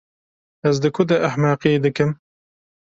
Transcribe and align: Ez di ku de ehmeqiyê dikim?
Ez 0.67 0.75
di 0.81 0.89
ku 0.95 1.01
de 1.09 1.15
ehmeqiyê 1.27 1.77
dikim? 1.83 2.11